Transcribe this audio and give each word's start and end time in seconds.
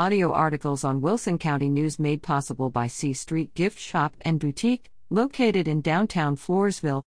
audio 0.00 0.32
articles 0.32 0.82
on 0.82 1.02
Wilson 1.02 1.36
County 1.36 1.68
News 1.68 1.98
made 1.98 2.22
possible 2.22 2.70
by 2.70 2.86
C 2.86 3.12
Street 3.12 3.52
Gift 3.52 3.78
Shop 3.78 4.16
and 4.22 4.40
Boutique, 4.40 4.90
located 5.10 5.68
in 5.68 5.82
downtown 5.82 6.36
Floresville. 6.36 7.02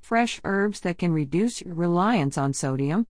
Fresh 0.00 0.40
herbs 0.42 0.80
that 0.80 0.98
can 0.98 1.12
reduce 1.12 1.62
your 1.62 1.76
reliance 1.76 2.36
on 2.36 2.52
sodium. 2.52 3.06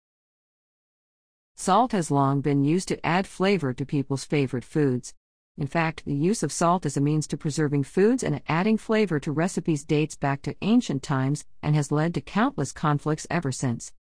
Salt 1.56 1.94
has 1.94 2.12
long 2.12 2.42
been 2.42 2.66
used 2.66 2.90
to 2.90 3.06
add 3.06 3.26
flavor 3.26 3.72
to 3.74 3.86
people's 3.86 4.26
favorite 4.26 4.66
foods. 4.66 5.14
In 5.58 5.66
fact, 5.66 6.04
the 6.04 6.14
use 6.14 6.44
of 6.44 6.52
salt 6.52 6.86
as 6.86 6.98
a 6.98 7.02
means 7.02 7.28
to 7.28 7.38
preserving 7.38 7.84
foods 7.84 8.24
and 8.24 8.42
adding 8.50 8.78
flavor 8.78 9.22
to 9.22 9.32
recipes 9.32 9.86
dates 9.86 10.18
back 10.18 10.42
to 10.42 10.56
ancient 10.62 11.02
times 11.02 11.46
and 11.64 11.78
has 11.78 11.94
led 11.94 12.14
to 12.16 12.20
countless 12.20 12.74
conflicts 12.74 13.26
ever 13.30 13.54
since. 13.54 13.94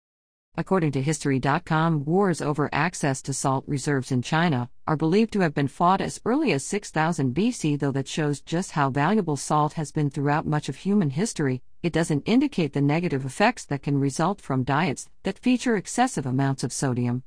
According 0.59 0.91
to 0.91 1.03
History.com, 1.03 2.05
wars 2.05 2.43
over 2.43 2.69
access 2.73 3.23
to 3.23 3.33
salt 3.33 3.63
reserves 3.69 4.11
in 4.11 4.23
China 4.23 4.69
are 4.89 4.97
believed 4.97 5.33
to 5.35 5.41
have 5.41 5.55
been 5.55 5.69
fought 5.69 6.01
as 6.01 6.21
early 6.25 6.51
as 6.51 6.67
6000 6.67 7.33
BC, 7.33 7.79
though 7.79 7.93
that 7.93 8.09
shows 8.09 8.41
just 8.41 8.73
how 8.73 8.91
valuable 8.91 9.37
salt 9.37 9.75
has 9.75 9.93
been 9.93 10.11
throughout 10.11 10.49
much 10.49 10.69
of 10.69 10.75
human 10.75 11.11
history. 11.11 11.63
It 11.85 11.93
doesn't 11.93 12.29
indicate 12.29 12.73
the 12.73 12.81
negative 12.81 13.25
effects 13.25 13.67
that 13.67 13.85
can 13.85 14.01
result 14.01 14.41
from 14.41 14.65
diets 14.65 15.09
that 15.23 15.39
feature 15.39 15.77
excessive 15.77 16.27
amounts 16.27 16.65
of 16.65 16.73
sodium. 16.73 17.23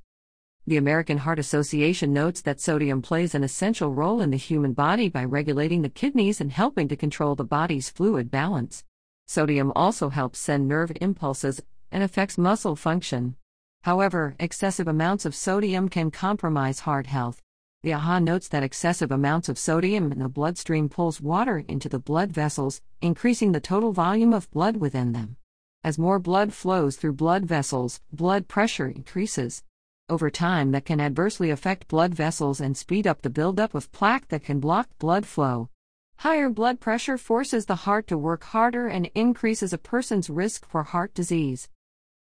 The 0.68 0.76
American 0.76 1.20
Heart 1.20 1.40
Association 1.40 2.12
notes 2.12 2.42
that 2.42 2.60
sodium 2.60 3.02
plays 3.02 3.34
an 3.34 3.46
essential 3.46 3.94
role 3.94 4.20
in 4.20 4.32
the 4.32 4.36
human 4.36 4.74
body 4.74 5.08
by 5.08 5.24
regulating 5.24 5.84
the 5.84 5.90
kidneys 5.90 6.42
and 6.42 6.52
helping 6.52 6.90
to 6.90 6.98
control 6.98 7.36
the 7.36 7.46
body's 7.46 7.90
fluid 7.90 8.30
balance. 8.30 8.84
Sodium 9.26 9.72
also 9.74 10.10
helps 10.10 10.40
send 10.40 10.68
nerve 10.68 10.92
impulses 11.00 11.62
and 11.92 12.04
affects 12.04 12.38
muscle 12.38 12.76
function. 12.76 13.36
However, 13.84 14.36
excessive 14.40 14.88
amounts 14.88 15.26
of 15.26 15.36
sodium 15.36 15.90
can 15.90 16.12
compromise 16.12 16.82
heart 16.82 17.08
health. 17.08 17.42
The 17.84 17.94
AHA 17.94 18.20
notes 18.20 18.48
that 18.50 18.62
excessive 18.62 19.12
amounts 19.12 19.50
of 19.50 19.58
sodium 19.58 20.12
in 20.12 20.20
the 20.20 20.30
bloodstream 20.30 20.88
pulls 20.88 21.20
water 21.20 21.64
into 21.68 21.90
the 21.90 21.98
blood 21.98 22.32
vessels, 22.32 22.82
increasing 23.02 23.52
the 23.52 23.60
total 23.60 23.92
volume 23.92 24.34
of 24.34 24.52
blood 24.52 24.78
within 24.78 25.14
them. 25.14 25.38
As 25.84 25.98
more 25.98 26.20
blood 26.20 26.54
flows 26.54 26.96
through 26.96 27.14
blood 27.14 27.46
vessels, 27.46 28.00
blood 28.14 28.48
pressure 28.48 28.88
increases. 28.88 29.64
Over 30.10 30.30
time, 30.30 30.72
that 30.74 30.86
can 30.86 31.00
adversely 31.00 31.50
affect 31.50 31.88
blood 31.88 32.14
vessels 32.14 32.62
and 32.62 32.78
speed 32.78 33.08
up 33.08 33.24
the 33.24 33.32
buildup 33.32 33.74
of 33.74 33.92
plaque 33.92 34.28
that 34.28 34.44
can 34.44 34.60
block 34.60 34.90
blood 35.00 35.26
flow. 35.26 35.70
Higher 36.18 36.50
blood 36.52 36.80
pressure 36.80 37.18
forces 37.18 37.66
the 37.66 37.78
heart 37.88 38.06
to 38.08 38.18
work 38.18 38.44
harder 38.44 38.88
and 38.88 39.10
increases 39.16 39.74
a 39.74 39.80
person's 39.80 40.30
risk 40.30 40.68
for 40.70 40.84
heart 40.84 41.16
disease. 41.16 41.68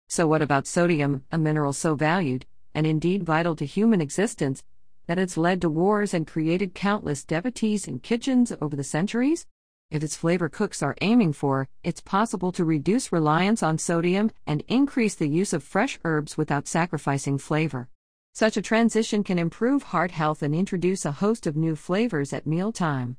So, 0.10 0.26
what 0.26 0.42
about 0.42 0.68
sodium, 0.68 1.26
a 1.32 1.38
mineral 1.38 1.74
so 1.74 1.96
valued, 1.96 2.46
and 2.74 2.88
indeed 2.88 3.24
vital 3.24 3.56
to 3.58 3.66
human 3.66 4.00
existence, 4.00 4.64
that 5.06 5.20
it's 5.20 5.38
led 5.38 5.62
to 5.62 5.70
wars 5.70 6.14
and 6.14 6.26
created 6.26 6.74
countless 6.74 7.26
devotees 7.26 7.88
in 7.88 8.00
kitchens 8.00 8.54
over 8.62 8.76
the 8.76 8.84
centuries? 8.84 9.46
If 9.92 10.04
its 10.04 10.16
flavor 10.16 10.50
cooks 10.50 10.82
are 10.82 10.96
aiming 11.02 11.34
for, 11.34 11.68
it's 11.84 12.02
possible 12.02 12.52
to 12.54 12.66
reduce 12.66 13.12
reliance 13.12 13.62
on 13.64 13.78
sodium 13.78 14.32
and 14.46 14.64
increase 14.68 15.16
the 15.16 15.30
use 15.30 15.54
of 15.54 15.64
fresh 15.64 16.00
herbs 16.04 16.38
without 16.38 16.68
sacrificing 16.68 17.38
flavor. 17.38 17.90
Such 18.34 18.56
a 18.56 18.62
transition 18.62 19.24
can 19.24 19.40
improve 19.40 19.84
heart 19.84 20.12
health 20.12 20.42
and 20.42 20.54
introduce 20.54 21.06
a 21.06 21.14
host 21.14 21.48
of 21.48 21.56
new 21.56 21.76
flavors 21.76 22.34
at 22.34 22.46
mealtime. 22.46 23.18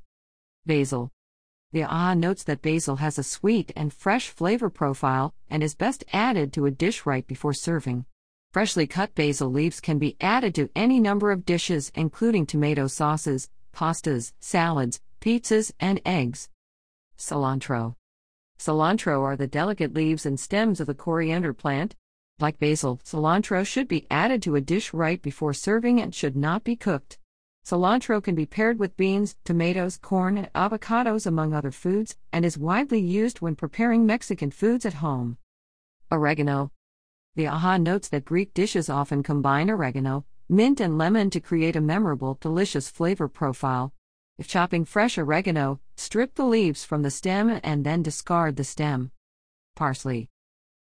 Basil. 0.64 1.10
The 1.70 1.84
AHA 1.84 2.14
notes 2.14 2.44
that 2.44 2.62
basil 2.62 2.96
has 2.96 3.18
a 3.18 3.22
sweet 3.22 3.72
and 3.76 3.92
fresh 3.92 4.30
flavor 4.30 4.70
profile 4.70 5.34
and 5.50 5.62
is 5.62 5.74
best 5.74 6.02
added 6.14 6.50
to 6.54 6.64
a 6.64 6.70
dish 6.70 7.04
right 7.04 7.26
before 7.26 7.52
serving. 7.52 8.06
Freshly 8.54 8.86
cut 8.86 9.14
basil 9.14 9.50
leaves 9.50 9.78
can 9.78 9.98
be 9.98 10.16
added 10.18 10.54
to 10.54 10.70
any 10.74 10.98
number 10.98 11.30
of 11.30 11.44
dishes, 11.44 11.92
including 11.94 12.46
tomato 12.46 12.86
sauces, 12.86 13.50
pastas, 13.74 14.32
salads, 14.40 15.02
pizzas, 15.20 15.70
and 15.78 16.00
eggs. 16.06 16.48
Cilantro. 17.18 17.96
Cilantro 18.58 19.22
are 19.22 19.36
the 19.36 19.46
delicate 19.46 19.92
leaves 19.92 20.24
and 20.24 20.40
stems 20.40 20.80
of 20.80 20.86
the 20.86 20.94
coriander 20.94 21.52
plant. 21.52 21.94
Like 22.40 22.58
basil, 22.58 22.98
cilantro 23.04 23.66
should 23.66 23.88
be 23.88 24.06
added 24.10 24.42
to 24.44 24.56
a 24.56 24.62
dish 24.62 24.94
right 24.94 25.20
before 25.20 25.52
serving 25.52 26.00
and 26.00 26.14
should 26.14 26.34
not 26.34 26.64
be 26.64 26.76
cooked. 26.76 27.18
Cilantro 27.68 28.24
can 28.24 28.34
be 28.34 28.46
paired 28.46 28.78
with 28.78 28.96
beans, 28.96 29.36
tomatoes, 29.44 29.98
corn, 29.98 30.38
and 30.38 30.50
avocados, 30.54 31.26
among 31.26 31.52
other 31.52 31.70
foods, 31.70 32.16
and 32.32 32.42
is 32.42 32.56
widely 32.56 32.98
used 32.98 33.42
when 33.42 33.54
preparing 33.54 34.06
Mexican 34.06 34.50
foods 34.50 34.86
at 34.86 35.04
home. 35.04 35.36
Oregano. 36.10 36.72
The 37.36 37.46
AHA 37.46 37.76
notes 37.76 38.08
that 38.08 38.24
Greek 38.24 38.54
dishes 38.54 38.88
often 38.88 39.22
combine 39.22 39.68
oregano, 39.68 40.24
mint, 40.48 40.80
and 40.80 40.96
lemon 40.96 41.28
to 41.28 41.40
create 41.40 41.76
a 41.76 41.82
memorable, 41.82 42.38
delicious 42.40 42.88
flavor 42.88 43.28
profile. 43.28 43.92
If 44.38 44.48
chopping 44.48 44.86
fresh 44.86 45.18
oregano, 45.18 45.78
strip 45.94 46.36
the 46.36 46.46
leaves 46.46 46.86
from 46.86 47.02
the 47.02 47.10
stem 47.10 47.60
and 47.62 47.84
then 47.84 48.02
discard 48.02 48.56
the 48.56 48.64
stem. 48.64 49.10
Parsley. 49.76 50.30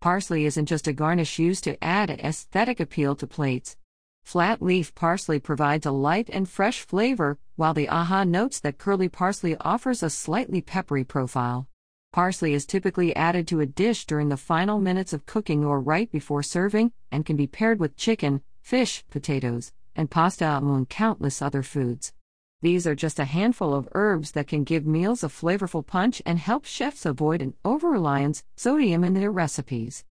Parsley 0.01 0.45
isn't 0.45 0.65
just 0.65 0.87
a 0.87 0.93
garnish 0.93 1.37
used 1.37 1.63
to 1.65 1.77
add 1.83 2.09
aesthetic 2.09 2.79
appeal 2.79 3.15
to 3.17 3.27
plates. 3.27 3.77
Flat 4.23 4.61
leaf 4.61 4.95
parsley 4.95 5.39
provides 5.39 5.85
a 5.85 5.91
light 5.91 6.29
and 6.31 6.47
fresh 6.47 6.81
flavor, 6.81 7.37
while 7.57 7.73
the 7.73 7.89
AHA 7.89 8.23
notes 8.23 8.59
that 8.61 8.77
curly 8.77 9.09
parsley 9.09 9.57
offers 9.57 10.01
a 10.01 10.09
slightly 10.09 10.61
peppery 10.61 11.03
profile. 11.03 11.67
Parsley 12.13 12.53
is 12.53 12.65
typically 12.65 13.15
added 13.15 13.47
to 13.47 13.59
a 13.59 13.65
dish 13.65 14.05
during 14.05 14.29
the 14.29 14.37
final 14.37 14.79
minutes 14.79 15.13
of 15.13 15.25
cooking 15.25 15.65
or 15.65 15.79
right 15.79 16.11
before 16.11 16.43
serving, 16.43 16.91
and 17.11 17.25
can 17.25 17.35
be 17.35 17.47
paired 17.47 17.79
with 17.79 17.97
chicken, 17.97 18.41
fish, 18.61 19.03
potatoes, 19.09 19.73
and 19.95 20.11
pasta 20.11 20.45
among 20.45 20.85
countless 20.85 21.41
other 21.41 21.63
foods. 21.63 22.13
These 22.61 22.85
are 22.85 22.95
just 22.95 23.19
a 23.19 23.25
handful 23.25 23.73
of 23.73 23.89
herbs 23.93 24.31
that 24.31 24.47
can 24.47 24.63
give 24.63 24.85
meals 24.85 25.23
a 25.23 25.27
flavorful 25.27 25.85
punch 25.85 26.21
and 26.25 26.37
help 26.37 26.65
chefs 26.65 27.05
avoid 27.05 27.41
an 27.41 27.55
over 27.65 27.89
reliance 27.89 28.43
sodium 28.55 29.03
in 29.03 29.13
their 29.13 29.31
recipes. 29.31 30.05